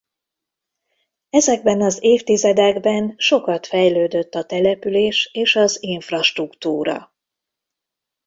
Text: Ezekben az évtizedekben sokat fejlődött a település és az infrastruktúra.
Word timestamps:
Ezekben 1.29 1.81
az 1.81 2.03
évtizedekben 2.03 3.13
sokat 3.17 3.65
fejlődött 3.67 4.33
a 4.35 4.45
település 4.45 5.29
és 5.33 5.55
az 5.55 5.77
infrastruktúra. 5.83 7.13